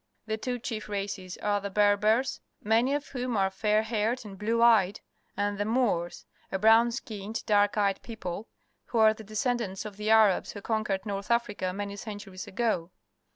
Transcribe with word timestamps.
The 0.25 0.35
two 0.35 0.57
chief 0.57 0.89
races 0.89 1.37
are 1.43 1.61
the 1.61 1.69
Berbers, 1.69 2.41
many 2.63 2.95
of 2.95 3.09
whom 3.09 3.37
are 3.37 3.51
fair 3.51 3.83
haired 3.83 4.25
and 4.25 4.35
blue 4.35 4.63
eyed, 4.63 4.99
and 5.37 5.59
the 5.59 5.63
A 5.63 5.67
loors, 5.67 6.25
a 6.51 6.57
brown 6.57 6.89
skinned, 6.91 7.45
dark 7.45 7.77
eyed 7.77 8.01
people, 8.01 8.47
who 8.85 8.97
are 8.97 9.13
the 9.13 9.23
descendants 9.23 9.85
of 9.85 9.97
the 9.97 10.09
Arabs 10.09 10.53
who 10.53 10.61
conquered 10.63 11.05
North 11.05 11.29
Africa 11.29 11.71
many 11.71 11.95
centuries 11.97 12.47
ago. 12.47 12.89